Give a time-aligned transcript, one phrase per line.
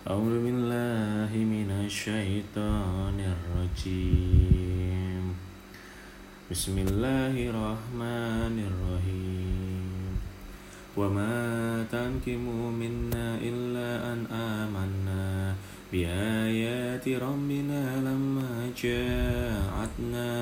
[0.00, 5.24] أعوذ بالله من الشيطان الرجيم.
[6.48, 10.12] بسم الله الرحمن الرحيم.
[10.96, 11.36] وما
[11.92, 15.52] تنكموا منا إلا أن آمنا
[15.92, 20.32] بآيات ربنا لما جاءتنا.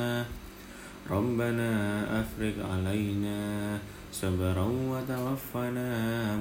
[1.11, 1.71] ربنا
[2.23, 3.43] أفرغ علينا
[4.15, 5.91] صبرا وتوفنا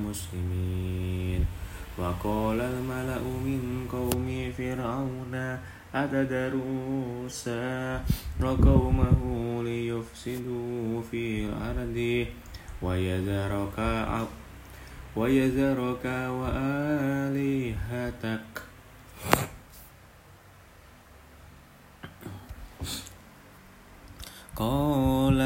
[0.05, 1.56] مسلمين.
[1.97, 5.57] وقال الملأ من قوم فرعون
[5.95, 7.99] أتذر موسى
[8.41, 9.21] وقومه
[9.63, 12.25] ليفسدوا في الأرض.
[12.81, 13.77] ويذرك
[15.15, 16.05] ويذرك
[16.39, 17.65] وآلهتك.
[24.57, 25.39] قال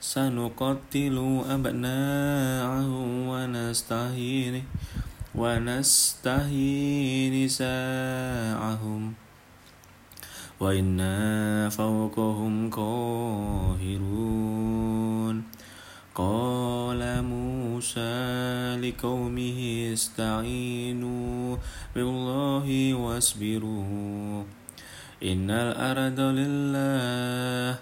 [0.00, 1.16] سنقتل
[1.48, 4.62] أبناءهم ونستحيي
[5.38, 9.14] ونستحيي نساءهم
[10.60, 14.08] وإنا فوقهم قاهرون.
[16.14, 21.56] قال موسى لقومه استعينوا
[21.94, 24.44] بالله واصبروا.
[25.22, 27.78] إن الأرض لله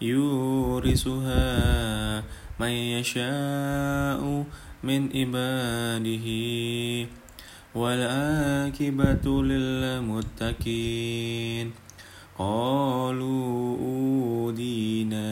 [0.00, 1.46] يورثها
[2.60, 4.44] من يشاء
[4.86, 6.26] من عباده
[7.74, 10.86] والعاقبة للمتقين.
[12.38, 15.30] قالوا أودينا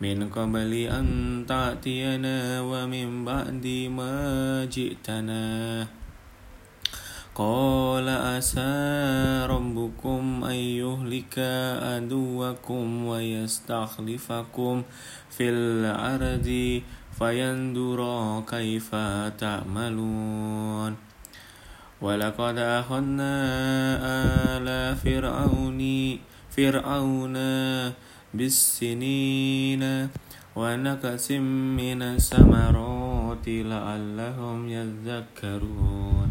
[0.00, 1.06] من قبل أن
[1.48, 4.14] تأتينا ومن بعد ما
[4.64, 5.86] جئتنا.
[7.34, 11.38] قال أسى ربكم أن يهلك
[11.82, 14.82] عدوكم ويستخلفكم
[15.30, 16.48] في الأرض
[17.18, 18.00] فينظر
[18.50, 18.94] كيف
[19.38, 20.96] تعملون.
[22.02, 23.34] ولقد أخذنا
[24.56, 25.82] آل فرعون
[26.50, 27.36] فرعون
[28.34, 30.08] بالسنين
[30.56, 36.30] ونكس من الثمرات لعلهم يذكرون.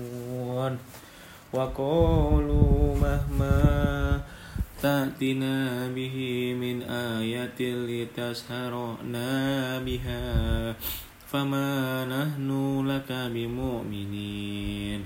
[1.53, 4.21] وقالوا مهما
[4.81, 6.17] تأتنا به
[6.53, 9.29] من آية لتسهرنا
[9.79, 10.25] بها
[11.31, 12.49] فما نحن
[12.87, 15.01] لك بمؤمنين.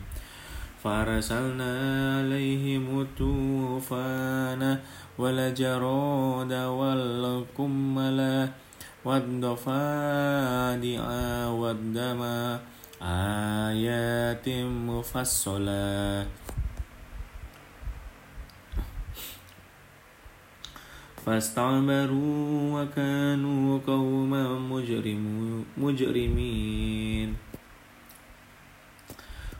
[0.85, 1.73] فأرسلنا
[2.17, 4.77] عليهم الطوفان
[5.17, 8.49] والجراد والقمل
[9.05, 11.03] والضفادع
[11.49, 12.21] والدم
[13.05, 14.49] آيات
[14.89, 16.27] مفصلات.
[21.25, 24.59] فاستعبروا وكانوا قوما
[25.77, 27.35] مجرمين.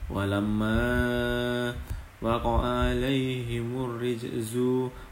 [0.09, 1.75] ولما
[2.22, 4.53] وقع عليهم الرجز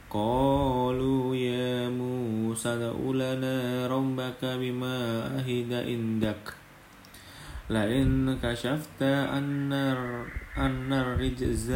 [0.09, 4.97] قالوا يا موسى ادع لنا ربك بما
[5.37, 6.62] أهد عندك.
[7.69, 9.73] لئن كشفت أن
[10.57, 11.71] أن الرجز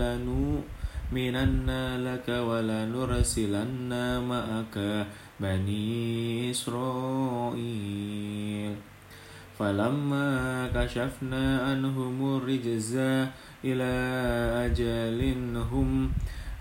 [0.00, 1.70] لنؤمنن
[2.04, 3.92] لك ولنرسلن
[4.28, 5.06] معك
[5.40, 8.10] بني إسرائيل.
[9.60, 12.96] فلما كشفنا عنهم الرجز
[13.64, 13.92] إلى
[14.66, 15.20] أجل
[15.72, 16.12] هم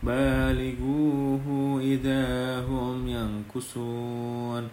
[0.03, 1.45] بالغوه
[1.81, 2.25] إذا
[2.59, 4.63] هم ينكسون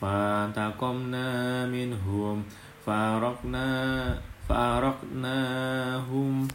[0.00, 2.42] فانتقمنا منهم
[2.86, 4.14] فارقنا
[4.48, 6.48] فارقناهم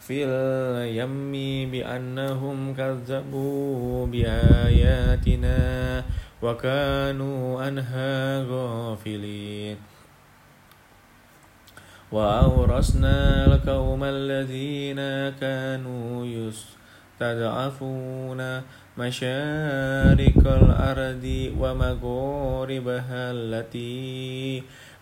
[0.00, 1.32] في اليم
[1.70, 5.58] بأنهم كذبوا بآياتنا
[6.42, 9.76] وكانوا عنها غافلين.
[12.12, 15.00] وأورثنا القوم الذين
[15.40, 16.76] كانوا يسرون
[17.20, 18.62] تضعفون
[18.98, 24.62] مشارق الأرض ومغاربها التي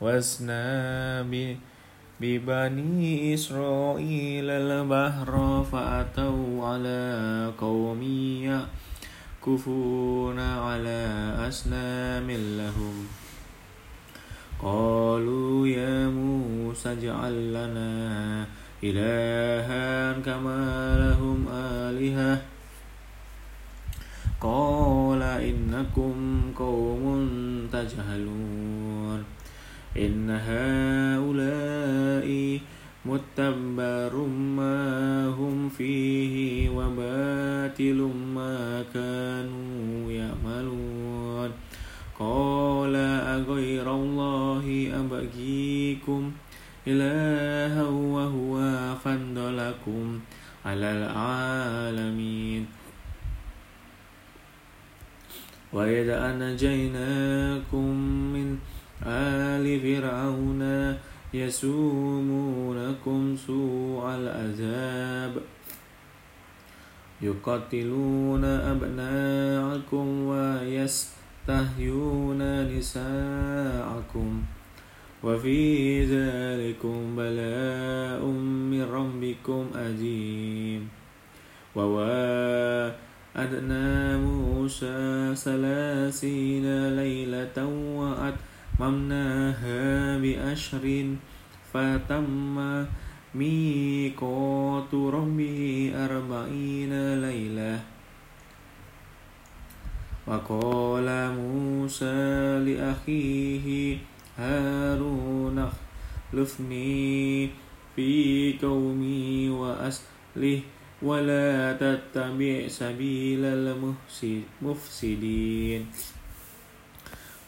[0.00, 1.22] وجاوزنا
[2.20, 8.02] ببني إسرائيل البحر فأتوا على قوم
[9.42, 11.00] يعكفون على
[11.48, 13.06] أصنام لهم.
[14.62, 18.44] قالوا يا موسى اجعل لنا
[18.84, 20.64] إلها كما
[20.96, 22.42] لهم آلهة.
[24.40, 26.16] قال إنكم
[26.56, 27.04] قوم
[27.72, 28.85] تجهلون.
[29.98, 32.28] إن هؤلاء
[33.06, 34.14] متبر
[34.56, 38.00] ما هم فيه وباطل
[38.34, 41.50] ما كانوا يعملون.
[42.18, 42.96] قال
[43.36, 46.32] أغير الله أبغيكم
[46.86, 48.54] إلها وهو
[49.04, 50.20] فضلكم
[50.64, 52.66] على العالمين.
[55.72, 57.90] وإذا أنجيناكم
[58.34, 58.58] من
[59.02, 60.94] آل فرعون
[61.34, 65.42] يسومونكم سوء العذاب.
[67.22, 72.38] يقتلون أبناءكم ويستحيون
[72.78, 74.42] نساءكم.
[75.24, 78.26] وفي ذلكم بلاء
[78.70, 80.88] من ربكم أجيم
[81.74, 82.96] وواعدنا
[84.18, 87.58] موسى ثلاثين ليلة
[88.80, 91.16] وأتممناها بأشر
[91.72, 92.84] فتم
[93.34, 97.80] ميقات ربه أربعين ليلة.
[100.26, 101.08] وقال
[101.38, 103.98] موسى لأخيه
[104.38, 105.68] هارون
[106.32, 107.50] اخلفني
[107.96, 108.12] في
[108.62, 110.60] قومي وأصلح
[111.02, 113.44] ولا تتبع سبيل
[114.62, 115.86] المفسدين.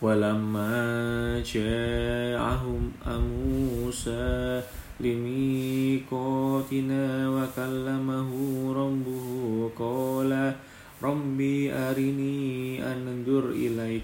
[0.02, 4.62] ولما جاءهم موسى
[5.00, 6.54] لميقاتنا
[7.30, 8.30] وكلمه
[8.74, 10.54] ربه قال
[11.02, 14.02] ربي أرني أنظر إليك.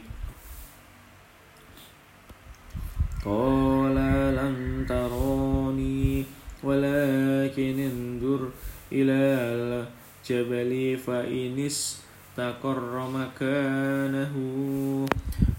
[3.25, 3.95] قال
[4.35, 6.25] لن تراني
[6.63, 8.49] ولكن انظر
[8.93, 9.21] إلى
[9.55, 14.35] الجبل فإن استقر مكانه.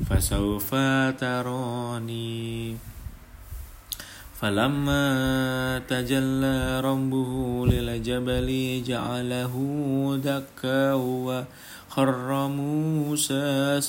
[0.10, 0.76] فسوف
[1.20, 2.76] تراني.
[4.36, 9.54] فلما تجلى ربه للجبل جعله
[10.24, 13.82] دكا وخر موسى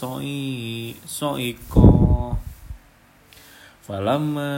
[1.06, 2.36] صعيقا.
[3.86, 4.52] فلما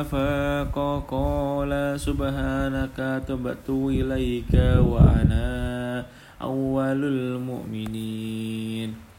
[0.00, 2.98] أفاق قال سبحانك
[3.28, 5.48] تبت إليك وأنا
[6.40, 9.09] أول المؤمنين.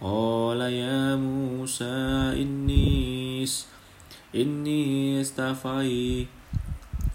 [0.00, 3.44] قال يا موسى إني
[4.34, 6.26] إني استفي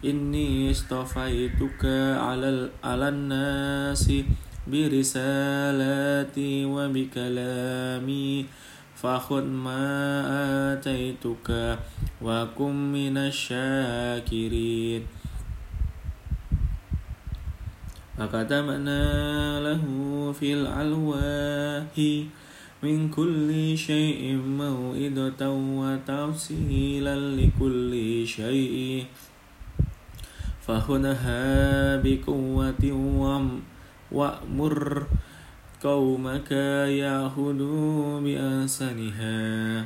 [0.06, 1.86] إني اصطفيتك
[2.20, 4.12] على على الناس
[4.68, 8.46] برسالاتي وبكلامي
[8.96, 9.84] فخذ ما
[10.74, 11.80] آتيتك
[12.22, 15.04] وكن من الشاكرين.
[18.18, 19.04] فكتبنا
[19.60, 19.84] له
[20.40, 21.96] في الألواح
[22.84, 27.94] من كل شيء موئدة وتفصيلا لكل
[28.28, 29.06] شيء.
[30.68, 31.44] فخذها
[32.04, 32.84] بقوة
[34.12, 35.08] وأمر
[35.84, 36.52] قومك
[37.04, 39.86] يأخذوا بأحسنها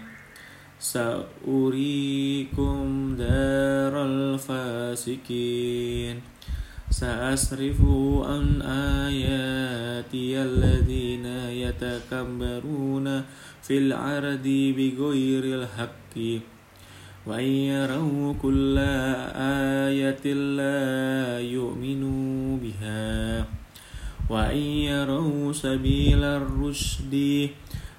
[0.80, 2.77] سأريكم
[3.18, 6.16] دار الفاسقين.
[6.89, 7.82] سأصرف
[8.24, 8.62] عن
[9.08, 11.25] آياتي الذين
[11.65, 13.22] يتكبرون
[13.62, 16.15] في العرض بغير الحق.
[17.27, 18.75] وأن يروا كل
[19.88, 23.46] آية لا يؤمنوا بها.
[24.29, 27.15] وإن يروا سبيل الرشد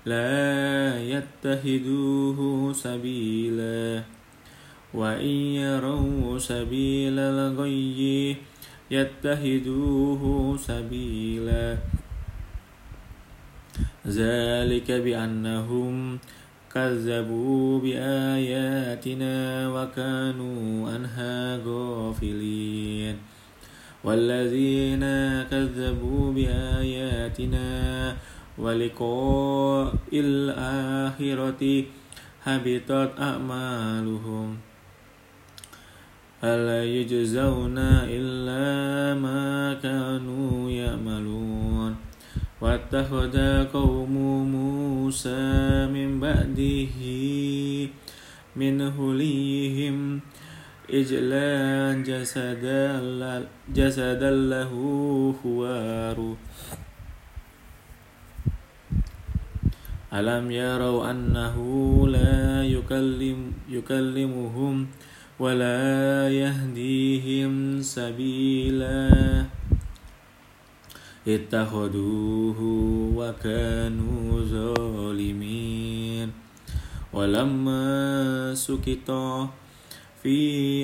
[0.07, 4.03] لا يتخذوه سبيلا.
[4.95, 8.37] وإن يروا سبيل الغي
[8.91, 11.77] يتخذوه سبيلا.
[14.07, 16.19] ذلك بأنهم
[16.75, 23.17] كذبوا بآياتنا وكانوا عنها غافلين.
[24.05, 25.05] والذين
[25.51, 27.69] كذبوا بآياتنا
[28.59, 31.85] ولقاء الآخرة
[32.45, 34.68] حبطت أعمالهم.
[36.39, 41.97] هل يجزون إلا ما كانوا يعملون؟
[42.61, 43.37] واتخذ
[43.75, 44.15] قوم
[44.53, 46.97] موسى من بعده
[48.57, 50.21] من هليهم
[50.91, 51.49] إجلا
[52.07, 52.87] جسدا
[53.75, 54.73] جسدا له
[55.43, 56.19] خوار.
[60.15, 61.57] ألم يروا أنه
[62.09, 64.87] لا يكلم يكلمهم
[65.39, 69.11] ولا يهديهم سبيلا.
[71.29, 72.59] اتخذوه
[73.17, 76.29] وكانوا ظالمين.
[77.13, 77.85] ولما
[78.55, 79.11] سكت
[80.23, 80.39] في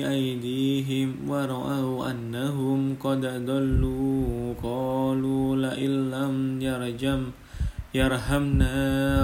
[0.09, 7.21] أيديهم ورأوا أنهم قد ضلوا قالوا لئن لم يرجم
[7.95, 8.75] يرحمنا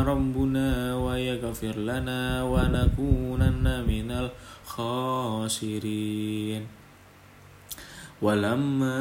[0.07, 4.07] ربنا ويغفر لنا ونكونن من
[4.71, 6.61] الخاسرين.
[8.21, 8.99] ولما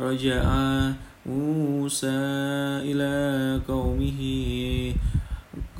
[0.00, 0.44] رجع
[1.26, 2.20] موسى
[2.92, 3.14] إلى
[3.68, 4.20] قومه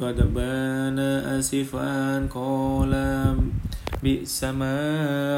[0.00, 0.98] قد بان
[1.36, 2.92] أسفا قال
[4.02, 4.80] بئس ما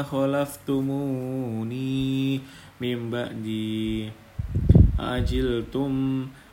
[0.07, 1.91] خلفتموني
[2.81, 4.11] من بعدي.
[4.99, 5.93] أجلتم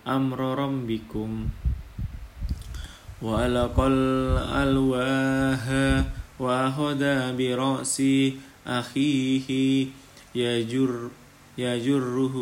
[0.09, 1.49] أمر ربكم.
[3.23, 5.69] وألقى الألواه
[6.39, 7.03] وأخذ
[7.37, 8.03] برأس
[8.67, 9.87] أخيه
[10.35, 11.09] يجر
[11.59, 12.35] يجره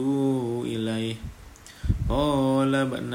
[0.66, 1.14] إليه.
[2.08, 3.14] قال ابن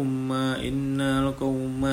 [0.00, 1.84] أم إن القوم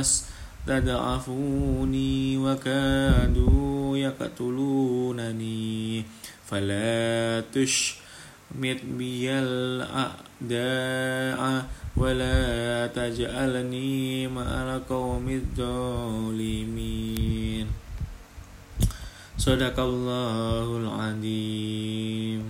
[0.68, 6.04] استضعفوني وكادوا يقتلونني.
[6.46, 8.09] فلا تشمت
[8.55, 10.21] بي الأعداء
[11.97, 15.29] ولا تجعلني مع القوم
[15.59, 16.75] الظالمين
[19.39, 22.48] صدق الله العظيم